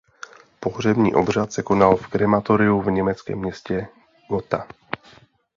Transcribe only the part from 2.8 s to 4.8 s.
v německém městě Gotha.